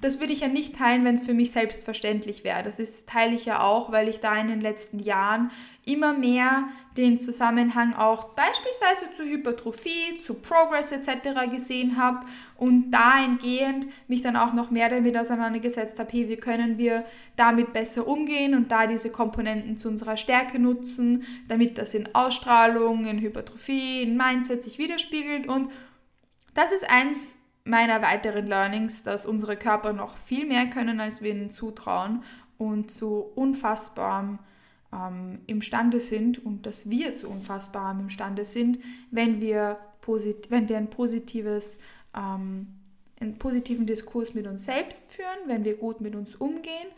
[0.00, 2.62] das würde ich ja nicht teilen, wenn es für mich selbstverständlich wäre.
[2.62, 5.50] Das ist, teile ich ja auch, weil ich da in den letzten Jahren
[5.86, 6.64] immer mehr
[6.96, 11.50] den Zusammenhang auch beispielsweise zu Hypertrophie, zu Progress etc.
[11.50, 12.26] gesehen habe
[12.56, 17.04] und dahingehend mich dann auch noch mehr damit auseinandergesetzt habe, hey, wie können wir
[17.36, 23.06] damit besser umgehen und da diese Komponenten zu unserer Stärke nutzen, damit das in Ausstrahlung,
[23.06, 25.70] in Hypertrophie, in Mindset sich widerspiegelt und
[26.54, 31.30] das ist eins meiner weiteren Learnings, dass unsere Körper noch viel mehr können, als wir
[31.30, 32.22] ihnen zutrauen
[32.58, 34.38] und zu unfassbarem
[34.92, 38.78] ähm, imstande sind und dass wir zu unfassbarem imstande sind,
[39.10, 41.80] wenn wir, posit wenn wir ein positives,
[42.14, 42.68] ähm,
[43.18, 46.88] einen positiven Diskurs mit uns selbst führen, wenn wir gut mit uns umgehen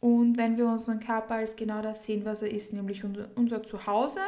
[0.00, 3.62] und wenn wir unseren Körper als genau das sehen, was er ist, nämlich unser, unser
[3.62, 4.20] Zuhause,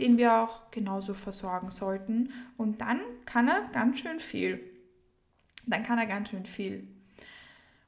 [0.00, 2.32] den wir auch genauso versorgen sollten.
[2.56, 4.71] Und dann kann er ganz schön viel.
[5.66, 6.86] Dann kann er ganz schön viel.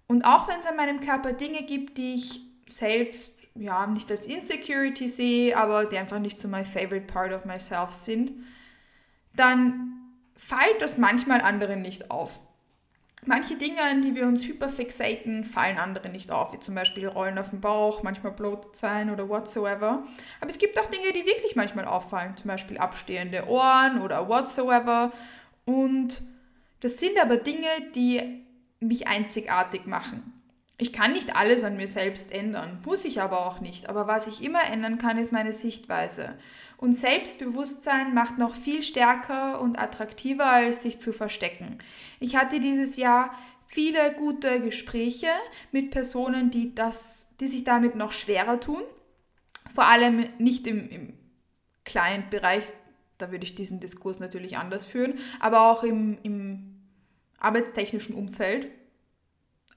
[0.07, 4.27] Und auch wenn es an meinem Körper Dinge gibt, die ich selbst ja, nicht als
[4.27, 8.33] Insecurity sehe, aber die einfach nicht so my favorite part of myself sind,
[9.37, 9.93] dann
[10.37, 12.41] fällt das manchmal anderen nicht auf.
[13.27, 17.39] Manche Dinge, an die wir uns hyperfixaten, fallen anderen nicht auf, wie zum Beispiel Rollen
[17.39, 20.05] auf dem Bauch, manchmal bloated sein oder whatsoever.
[20.41, 25.11] Aber es gibt auch Dinge, die wirklich manchmal auffallen, zum Beispiel abstehende Ohren oder whatsoever.
[25.65, 26.23] Und
[26.85, 28.45] das sind aber Dinge, die
[28.79, 30.35] mich einzigartig machen.
[30.77, 33.89] ich kann nicht alles an mir selbst ändern, muss ich aber auch nicht.
[33.89, 36.37] Aber was ich immer ändern kann, ist meine Sichtweise.
[36.77, 41.79] Und Selbstbewusstsein macht noch viel stärker und attraktiver, als sich zu verstecken.
[42.21, 43.35] Ich hatte dieses Jahr
[43.67, 45.31] viele gute Gespräche
[45.73, 48.83] mit Personen, die, das, die sich damit noch schwerer tun.
[49.75, 51.15] Vor allem nicht im, im
[51.87, 52.67] Client-Bereich,
[53.17, 56.74] da würde ich diesen Diskurs natürlich anders führen, aber auch im, im
[57.45, 58.69] arbeitstechnischen Umfeld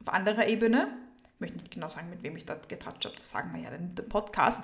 [0.01, 0.87] auf anderer Ebene.
[1.35, 3.69] Ich möchte nicht genau sagen, mit wem ich da getratscht habe, das sagen wir ja
[3.69, 4.63] in dem Podcast.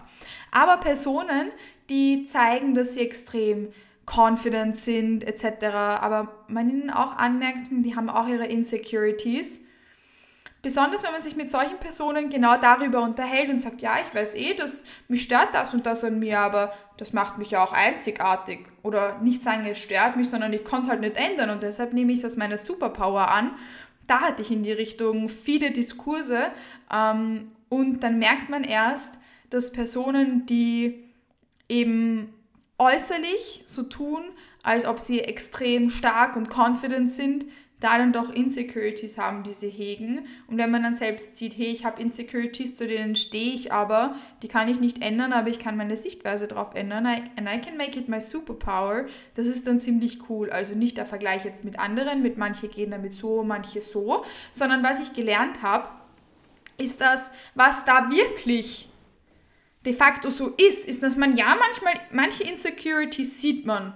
[0.51, 1.51] Aber Personen,
[1.89, 3.71] die zeigen, dass sie extrem
[4.05, 9.67] confident sind etc., aber man ihnen auch anmerkt, die haben auch ihre Insecurities.
[10.63, 14.33] Besonders wenn man sich mit solchen Personen genau darüber unterhält und sagt, ja, ich weiß
[14.33, 17.73] eh, dass mich stört das und das an mir, aber das macht mich ja auch
[17.73, 18.65] einzigartig.
[18.81, 21.93] Oder nicht sagen, es stört mich, sondern ich kann es halt nicht ändern und deshalb
[21.93, 23.51] nehme ich es als meine Superpower an
[24.07, 26.47] da hatte ich in die Richtung viele Diskurse
[26.91, 29.13] ähm, und dann merkt man erst,
[29.49, 31.03] dass Personen, die
[31.69, 32.33] eben
[32.77, 34.23] äußerlich so tun,
[34.61, 37.45] als ob sie extrem stark und confident sind,
[37.83, 40.25] da dann doch Insecurities haben, die sie hegen.
[40.47, 44.15] Und wenn man dann selbst sieht, hey, ich habe Insecurities, zu denen stehe ich aber,
[44.41, 47.05] die kann ich nicht ändern, aber ich kann meine Sichtweise darauf ändern.
[47.05, 49.07] I, and I can make it my superpower.
[49.35, 50.49] Das ist dann ziemlich cool.
[50.49, 54.81] Also nicht der Vergleich jetzt mit anderen, mit manche gehen damit so, manche so, sondern
[54.81, 55.89] was ich gelernt habe,
[56.77, 58.89] ist das, was da wirklich
[59.85, 63.93] de facto so ist, ist, dass man ja manchmal, manche Insecurities sieht man.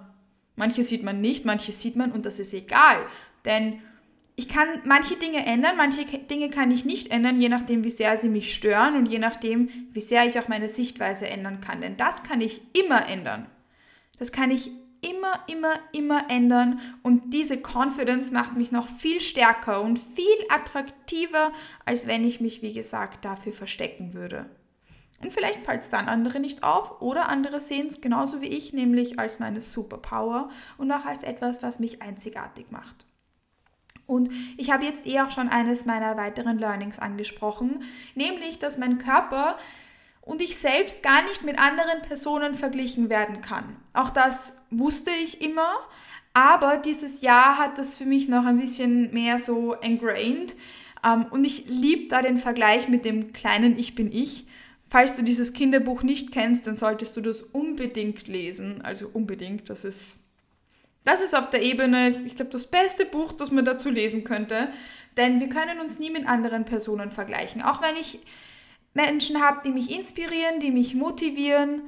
[0.57, 3.05] Manche sieht man nicht, manche sieht man und das ist egal.
[3.47, 3.81] Denn
[4.35, 8.17] ich kann manche Dinge ändern, manche Dinge kann ich nicht ändern, je nachdem, wie sehr
[8.17, 11.81] sie mich stören und je nachdem, wie sehr ich auch meine Sichtweise ändern kann.
[11.81, 13.47] Denn das kann ich immer ändern.
[14.19, 14.69] Das kann ich
[15.01, 21.51] immer, immer, immer ändern und diese Confidence macht mich noch viel stärker und viel attraktiver,
[21.85, 24.45] als wenn ich mich, wie gesagt, dafür verstecken würde.
[25.23, 28.71] Und vielleicht fällt es dann andere nicht auf oder andere sehen es genauso wie ich,
[28.71, 33.06] nämlich als meine Superpower und auch als etwas, was mich einzigartig macht.
[34.07, 37.83] Und ich habe jetzt eh auch schon eines meiner weiteren Learnings angesprochen,
[38.15, 39.57] nämlich, dass mein Körper
[40.21, 43.75] und ich selbst gar nicht mit anderen Personen verglichen werden kann.
[43.93, 45.75] Auch das wusste ich immer,
[46.33, 50.55] aber dieses Jahr hat das für mich noch ein bisschen mehr so ingrained.
[51.03, 54.45] Ähm, und ich liebe da den Vergleich mit dem kleinen Ich bin ich.
[54.89, 58.81] Falls du dieses Kinderbuch nicht kennst, dann solltest du das unbedingt lesen.
[58.83, 60.26] Also unbedingt, das ist
[61.07, 64.67] das ist auf der Ebene, ich glaube, das beste Buch, das man dazu lesen könnte.
[65.15, 67.61] Denn wir können uns nie mit anderen Personen vergleichen.
[67.61, 68.19] Auch wenn ich
[68.93, 71.83] Menschen habe, die mich inspirieren, die mich motivieren,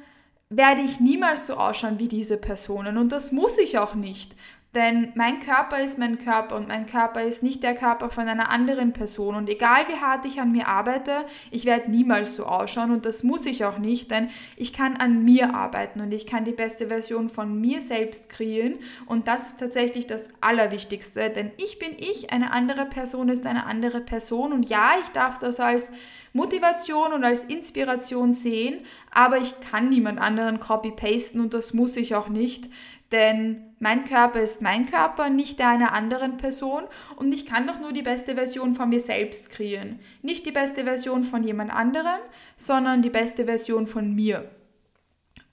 [0.50, 2.98] werde ich niemals so ausschauen wie diese Personen.
[2.98, 4.38] Und das muss ich auch nicht.
[4.76, 8.52] Denn mein Körper ist mein Körper und mein Körper ist nicht der Körper von einer
[8.52, 9.34] anderen Person.
[9.34, 13.24] Und egal wie hart ich an mir arbeite, ich werde niemals so ausschauen und das
[13.24, 16.88] muss ich auch nicht, denn ich kann an mir arbeiten und ich kann die beste
[16.88, 18.76] Version von mir selbst kreieren.
[19.08, 23.66] Und das ist tatsächlich das Allerwichtigste, denn ich bin ich, eine andere Person ist eine
[23.66, 24.54] andere Person.
[24.54, 25.92] Und ja, ich darf das als
[26.32, 32.14] Motivation und als Inspiration sehen, aber ich kann niemand anderen copy-pasten und das muss ich
[32.14, 32.70] auch nicht,
[33.12, 36.84] denn mein Körper ist mein Körper, nicht der einer anderen Person
[37.15, 40.00] und ich kann doch nur die beste Version von mir selbst kreieren.
[40.22, 42.20] Nicht die beste Version von jemand anderem,
[42.58, 44.52] sondern die beste Version von mir.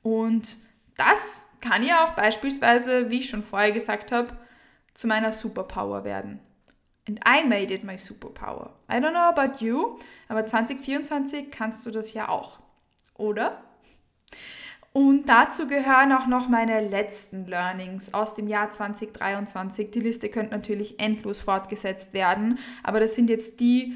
[0.02, 0.56] Und
[0.96, 4.36] das kann ja auch beispielsweise, wie ich schon vorher gesagt habe,
[4.94, 6.40] zu meiner Superpower werden.
[7.08, 8.74] And I made it my superpower.
[8.90, 12.58] I don't know about you, aber 2024 kannst du das ja auch.
[13.14, 13.62] Oder?
[14.96, 19.90] Und dazu gehören auch noch meine letzten Learnings aus dem Jahr 2023.
[19.90, 23.94] Die Liste könnte natürlich endlos fortgesetzt werden, aber das sind jetzt die,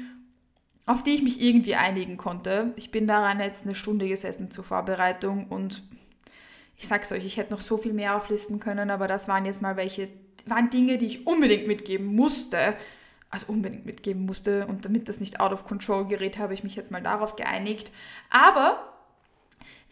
[0.85, 2.73] auf die ich mich irgendwie einigen konnte.
[2.75, 5.81] Ich bin daran jetzt eine Stunde gesessen zur Vorbereitung und
[6.77, 9.63] ich sag's euch, ich hätte noch so viel mehr auflisten können, aber das waren jetzt
[9.63, 10.07] mal welche,
[10.45, 12.75] waren Dinge, die ich unbedingt mitgeben musste.
[13.31, 16.75] Also unbedingt mitgeben musste und damit das nicht out of control gerät, habe ich mich
[16.75, 17.91] jetzt mal darauf geeinigt.
[18.29, 18.90] Aber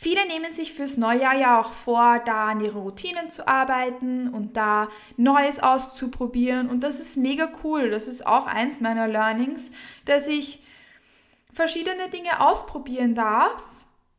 [0.02, 4.56] Viele nehmen sich fürs Neujahr ja auch vor, da an ihre Routinen zu arbeiten und
[4.56, 6.70] da Neues auszuprobieren.
[6.70, 7.90] Und das ist mega cool.
[7.90, 9.74] Das ist auch eins meiner Learnings,
[10.06, 10.64] dass ich
[11.52, 13.62] verschiedene Dinge ausprobieren darf,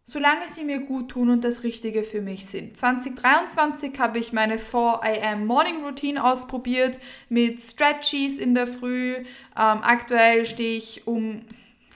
[0.04, 2.76] solange sie mir gut tun und das Richtige für mich sind.
[2.76, 5.00] 2023 habe ich meine 4
[5.32, 9.14] am Morning Routine ausprobiert mit Stretchies in der Früh.
[9.14, 9.24] Ähm,
[9.56, 11.40] aktuell stehe ich um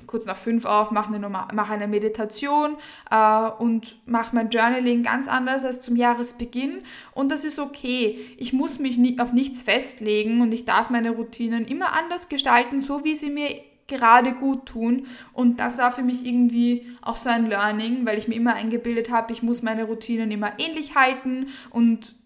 [0.06, 2.76] kurz nach fünf auf, mache eine, mach eine Meditation
[3.10, 6.82] äh, und mache mein Journaling ganz anders als zum Jahresbeginn.
[7.12, 8.18] Und das ist okay.
[8.36, 12.80] Ich muss mich nie, auf nichts festlegen und ich darf meine Routinen immer anders gestalten,
[12.80, 13.48] so wie sie mir
[13.86, 15.06] gerade gut tun.
[15.32, 19.10] Und das war für mich irgendwie auch so ein Learning, weil ich mir immer eingebildet
[19.10, 22.16] habe, ich muss meine Routinen immer ähnlich halten und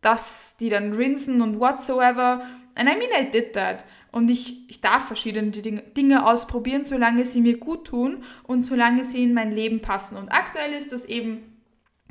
[0.00, 2.42] dass die dann rinsen und whatsoever.
[2.74, 3.84] And I mean, I did that.
[4.16, 9.22] Und ich, ich darf verschiedene Dinge ausprobieren, solange sie mir gut tun und solange sie
[9.22, 10.16] in mein Leben passen.
[10.16, 11.60] Und aktuell ist das eben,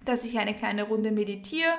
[0.05, 1.73] dass ich eine kleine Runde meditiere,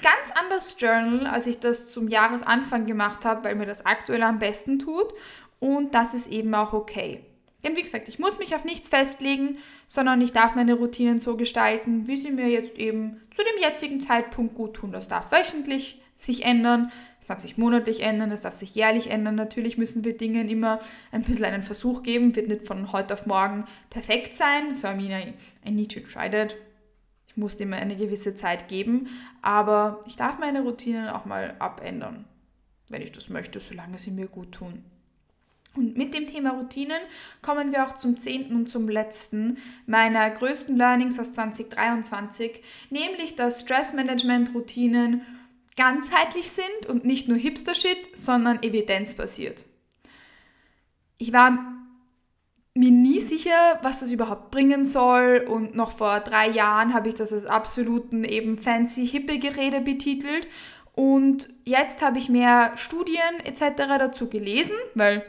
[0.00, 4.38] ganz anders Journal, als ich das zum Jahresanfang gemacht habe, weil mir das aktuell am
[4.38, 5.12] besten tut.
[5.60, 7.20] Und das ist eben auch okay.
[7.62, 11.36] Denn wie gesagt, ich muss mich auf nichts festlegen, sondern ich darf meine Routinen so
[11.36, 14.92] gestalten, wie sie mir jetzt eben zu dem jetzigen Zeitpunkt gut tun.
[14.92, 16.90] Das darf wöchentlich sich ändern,
[17.26, 19.34] es darf sich monatlich ändern, es darf sich jährlich ändern.
[19.34, 20.78] Natürlich müssen wir Dingen immer
[21.10, 24.72] ein bisschen einen Versuch geben, wird nicht von heute auf morgen perfekt sein.
[24.72, 25.34] So, I mean,
[25.64, 26.54] I, need to try that.
[27.26, 29.08] Ich muss dem eine gewisse Zeit geben,
[29.42, 32.26] aber ich darf meine Routinen auch mal abändern,
[32.90, 34.84] wenn ich das möchte, solange sie mir gut tun.
[35.74, 37.00] Und mit dem Thema Routinen
[37.42, 43.62] kommen wir auch zum zehnten und zum letzten meiner größten Learnings aus 2023, nämlich dass
[43.62, 45.22] Stressmanagement-Routinen
[45.76, 49.64] ganzheitlich sind und nicht nur Hipster-Shit, sondern evidenzbasiert.
[51.18, 51.58] Ich war
[52.74, 57.14] mir nie sicher, was das überhaupt bringen soll und noch vor drei Jahren habe ich
[57.14, 60.46] das als absoluten eben fancy hippe Gerede betitelt
[60.94, 63.76] und jetzt habe ich mehr Studien etc.
[63.98, 65.22] dazu gelesen, weil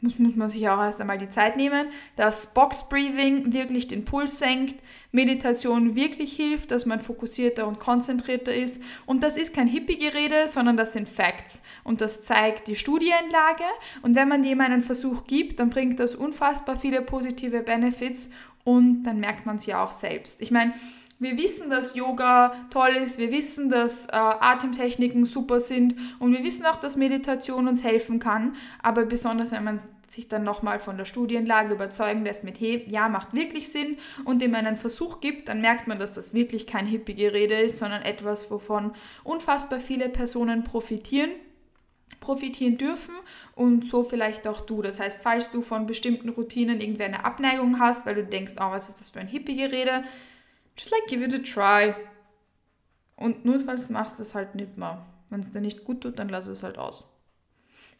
[0.00, 4.04] muss, muss man sich auch erst einmal die Zeit nehmen, dass Box Breathing wirklich den
[4.04, 4.82] Puls senkt,
[5.12, 8.82] Meditation wirklich hilft, dass man fokussierter und konzentrierter ist.
[9.06, 11.62] Und das ist kein Hippie-Gerede, sondern das sind Facts.
[11.84, 13.64] Und das zeigt die Studienlage.
[14.02, 18.30] Und wenn man dem einen Versuch gibt, dann bringt das unfassbar viele positive Benefits
[18.64, 20.42] und dann merkt man es ja auch selbst.
[20.42, 20.74] Ich meine,
[21.18, 25.94] wir wissen, dass Yoga toll ist, wir wissen, dass äh, Atemtechniken super sind.
[26.18, 28.54] Und wir wissen auch, dass Meditation uns helfen kann.
[28.82, 33.08] Aber besonders wenn man sich dann nochmal von der Studienlage überzeugen lässt mit, hey, ja,
[33.08, 33.96] macht wirklich Sinn.
[34.24, 37.78] Und dem einen Versuch gibt, dann merkt man, dass das wirklich kein hippige Rede ist,
[37.78, 38.92] sondern etwas, wovon
[39.24, 41.30] unfassbar viele Personen profitieren
[42.18, 43.14] profitieren dürfen.
[43.54, 44.82] Und so vielleicht auch du.
[44.82, 48.70] Das heißt, falls du von bestimmten Routinen irgendwie eine Abneigung hast, weil du denkst, oh,
[48.70, 50.02] was ist das für ein hippige Rede,
[50.76, 51.94] just like give it a try.
[53.16, 55.04] Und nur falls du machst es halt nicht mal.
[55.30, 57.04] Wenn es dir nicht gut tut, dann lass es halt aus.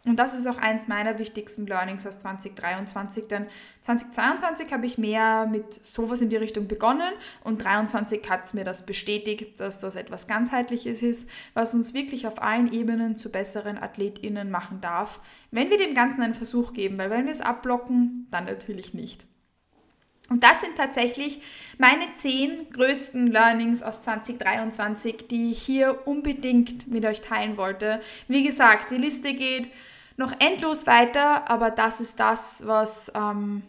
[0.07, 3.47] Und das ist auch eins meiner wichtigsten Learnings aus 2023, denn
[3.81, 7.13] 2022 habe ich mehr mit sowas in die Richtung begonnen
[7.43, 12.29] und 2023 hat es mir das bestätigt, dass das etwas ganzheitliches ist, was uns wirklich
[12.29, 16.99] auf allen Ebenen zu besseren AthletInnen machen darf, wenn wir dem Ganzen einen Versuch geben,
[16.99, 19.27] weil wenn wir es abblocken, dann natürlich nicht.
[20.29, 21.41] Und das sind tatsächlich
[21.79, 28.01] meine zehn größten Learnings aus 2023, die ich hier unbedingt mit euch teilen wollte.
[28.27, 29.69] Wie gesagt, die Liste geht
[30.17, 33.63] noch endlos weiter, aber das ist das, was ähm,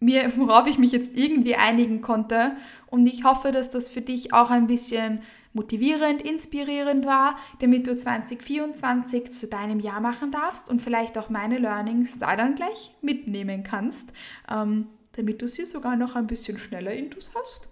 [0.00, 2.56] mir, worauf ich mich jetzt irgendwie einigen konnte.
[2.88, 5.22] Und ich hoffe, dass das für dich auch ein bisschen
[5.52, 11.58] motivierend, inspirierend war, damit du 2024 zu deinem Jahr machen darfst und vielleicht auch meine
[11.58, 14.12] Learnings da dann gleich mitnehmen kannst.
[14.52, 17.68] Ähm, damit du sie sogar noch ein bisschen schneller intus hast.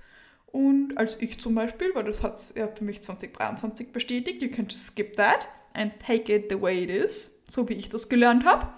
[0.47, 4.49] Und als ich zum Beispiel, weil das hat es ja für mich 2023 bestätigt, you
[4.49, 8.09] can just skip that and take it the way it is, so wie ich das
[8.09, 8.69] gelernt habe.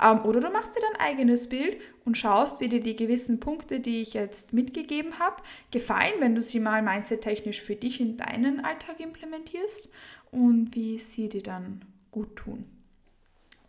[0.00, 3.80] Ähm, oder du machst dir dein eigenes Bild und schaust, wie dir die gewissen Punkte,
[3.80, 8.64] die ich jetzt mitgegeben habe, gefallen, wenn du sie mal mindset-technisch für dich in deinen
[8.64, 9.88] Alltag implementierst
[10.30, 12.66] und wie sie dir dann gut tun.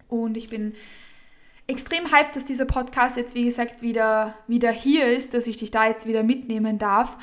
[0.09, 0.73] Und ich bin
[1.67, 5.71] extrem hyped, dass dieser Podcast jetzt, wie gesagt, wieder, wieder hier ist, dass ich dich
[5.71, 7.17] da jetzt wieder mitnehmen darf.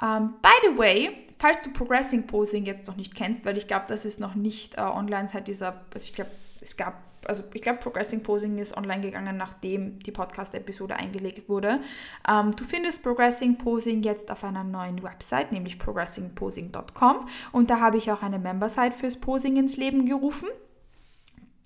[0.00, 3.66] Um, ähm, by the way, falls du Progressing Posing jetzt noch nicht kennst, weil ich
[3.66, 6.30] glaube, das ist noch nicht uh, online seit dieser, also ich glaube,
[6.62, 11.80] es gab, also ich glaube, Progressing Posing ist online gegangen, nachdem die Podcast-Episode eingelegt wurde.
[12.26, 17.80] Um, ähm, du findest Progressing Posing jetzt auf einer neuen Website, nämlich progressingposing.com und da
[17.80, 20.48] habe ich auch eine Member-Site fürs Posing ins Leben gerufen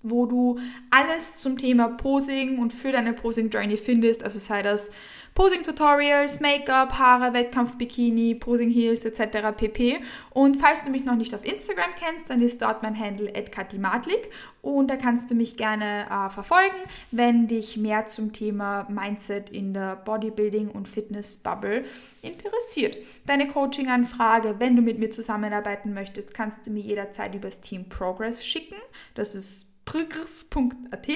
[0.09, 4.91] wo du alles zum Thema Posing und für deine Posing Journey findest, also sei das
[5.35, 9.51] Posing Tutorials, Make-up, Haare, Wettkampf-Bikini, Posing Heels etc.
[9.57, 9.99] pp.
[10.29, 14.29] Und falls du mich noch nicht auf Instagram kennst, dann ist dort mein Handle @katimatlik
[14.61, 16.77] und da kannst du mich gerne äh, verfolgen,
[17.11, 21.83] wenn dich mehr zum Thema Mindset in der Bodybuilding und Fitness Bubble
[22.21, 22.95] interessiert.
[23.27, 28.45] Deine Coaching-Anfrage, wenn du mit mir zusammenarbeiten möchtest, kannst du mir jederzeit übers Team Progress
[28.45, 28.77] schicken.
[29.15, 31.07] Das ist prigrs.at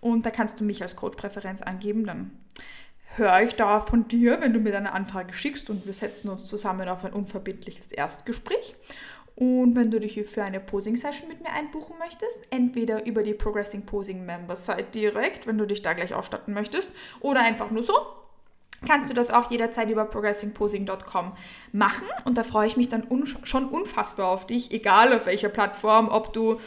[0.00, 2.30] und da kannst du mich als Coach-Präferenz angeben, dann
[3.16, 6.48] höre ich da von dir, wenn du mir deine Anfrage schickst und wir setzen uns
[6.48, 8.76] zusammen auf ein unverbindliches Erstgespräch.
[9.36, 13.86] Und wenn du dich für eine Posing-Session mit mir einbuchen möchtest, entweder über die Progressing
[13.86, 16.90] Posing Members Site direkt, wenn du dich da gleich ausstatten möchtest,
[17.20, 17.94] oder einfach nur so,
[18.86, 21.32] kannst du das auch jederzeit über progressingposing.com
[21.72, 22.06] machen.
[22.24, 26.08] Und da freue ich mich dann un schon unfassbar auf dich, egal auf welcher Plattform,
[26.08, 26.60] ob du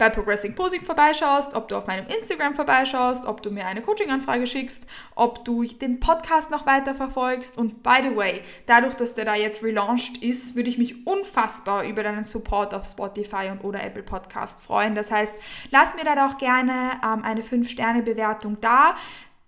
[0.00, 4.46] bei Progressing Posing vorbeischaust, ob du auf meinem Instagram vorbeischaust, ob du mir eine Coaching-Anfrage
[4.46, 7.58] schickst, ob du den Podcast noch weiter verfolgst.
[7.58, 11.84] Und by the way, dadurch, dass der da jetzt relaunched ist, würde ich mich unfassbar
[11.84, 14.94] über deinen Support auf Spotify und oder Apple Podcast freuen.
[14.94, 15.34] Das heißt,
[15.70, 18.96] lass mir da doch gerne ähm, eine 5-Sterne-Bewertung da.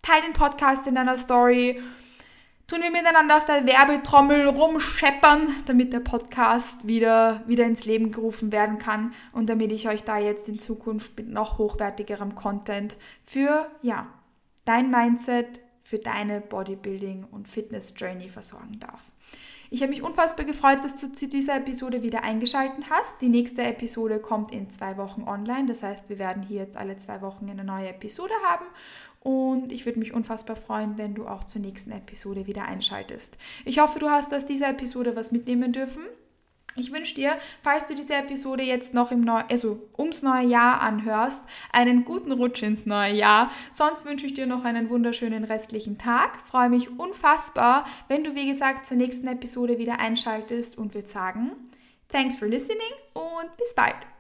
[0.03, 1.80] Teil den Podcast in deiner Story
[2.73, 8.51] tun wir miteinander auf der Werbetrommel rumscheppern, damit der Podcast wieder, wieder ins Leben gerufen
[8.51, 12.97] werden kann und damit ich euch da jetzt in Zukunft mit noch hochwertigerem Content
[13.27, 14.07] für, ja,
[14.64, 19.03] dein Mindset, für deine Bodybuilding- und Fitness-Journey versorgen darf.
[19.68, 23.20] Ich habe mich unfassbar gefreut, dass du zu dieser Episode wieder eingeschaltet hast.
[23.20, 25.66] Die nächste Episode kommt in zwei Wochen online.
[25.66, 28.66] Das heißt, wir werden hier jetzt alle zwei Wochen eine neue Episode haben.
[29.23, 33.37] Und ich würde mich unfassbar freuen, wenn du auch zur nächsten Episode wieder einschaltest.
[33.64, 36.03] Ich hoffe, du hast aus dieser Episode was mitnehmen dürfen.
[36.75, 40.81] Ich wünsche dir, falls du diese Episode jetzt noch im Neu also ums neue Jahr
[40.81, 43.51] anhörst, einen guten Rutsch ins neue Jahr.
[43.73, 46.39] Sonst wünsche ich dir noch einen wunderschönen restlichen Tag.
[46.47, 51.53] Freue mich unfassbar, wenn du wie gesagt zur nächsten Episode wieder einschaltest und würde sagen,
[52.09, 52.81] thanks for listening
[53.12, 54.12] und bis bald.